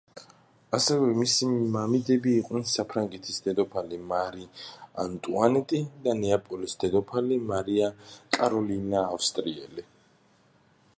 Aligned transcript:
ასევე 0.75 1.09
მისი 1.17 1.49
მამიდები 1.75 2.33
იყვნენ 2.37 2.65
საფრანგეთის 2.71 3.37
დედოფალი 3.49 4.01
მარი 4.13 4.47
ანტუანეტი 5.05 5.83
და 6.09 6.17
ნეაპოლის 6.25 6.77
დედოფალი 6.85 7.41
მარია 7.55 7.95
კაროლინა 8.39 9.07
ავსტრიელი. 9.15 9.91